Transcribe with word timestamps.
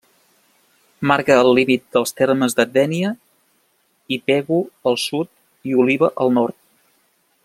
Marca 1.11 1.35
el 1.41 1.49
límit 1.57 1.83
dels 1.97 2.15
termes 2.21 2.57
de 2.61 2.65
Dénia 2.79 3.11
i 4.17 4.21
Pego 4.31 4.59
al 4.93 4.99
sud 5.05 5.31
i 5.73 5.77
Oliva 5.85 6.11
al 6.27 6.35
nord. 6.41 6.59